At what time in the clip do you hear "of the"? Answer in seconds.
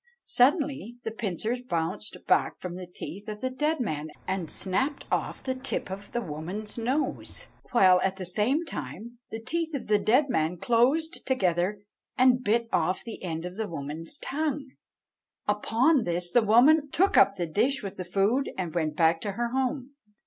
3.29-3.51, 5.91-6.21, 9.75-9.99, 13.45-13.67